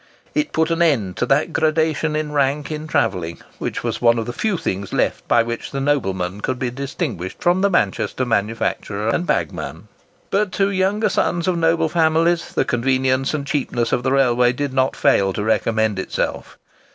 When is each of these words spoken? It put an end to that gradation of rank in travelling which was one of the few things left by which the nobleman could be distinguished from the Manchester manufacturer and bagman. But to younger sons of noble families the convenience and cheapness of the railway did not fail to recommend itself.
It 0.33 0.51
put 0.51 0.71
an 0.71 0.81
end 0.81 1.15
to 1.17 1.27
that 1.27 1.53
gradation 1.53 2.15
of 2.15 2.31
rank 2.31 2.71
in 2.71 2.87
travelling 2.87 3.39
which 3.59 3.83
was 3.83 4.01
one 4.01 4.17
of 4.17 4.25
the 4.25 4.33
few 4.33 4.57
things 4.57 4.91
left 4.91 5.27
by 5.27 5.43
which 5.43 5.69
the 5.69 5.79
nobleman 5.79 6.41
could 6.41 6.57
be 6.57 6.71
distinguished 6.71 7.39
from 7.39 7.61
the 7.61 7.69
Manchester 7.69 8.25
manufacturer 8.25 9.09
and 9.09 9.27
bagman. 9.27 9.89
But 10.31 10.51
to 10.53 10.71
younger 10.71 11.09
sons 11.09 11.47
of 11.47 11.55
noble 11.59 11.87
families 11.87 12.51
the 12.51 12.65
convenience 12.65 13.35
and 13.35 13.45
cheapness 13.45 13.91
of 13.91 14.01
the 14.01 14.11
railway 14.11 14.53
did 14.53 14.73
not 14.73 14.95
fail 14.95 15.33
to 15.33 15.43
recommend 15.43 15.99
itself. 15.99 16.57